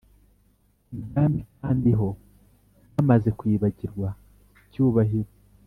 [0.99, 2.07] Ibwami kandi ho
[2.93, 4.09] bamaze kwibagirwa
[4.71, 5.31] cyubahiro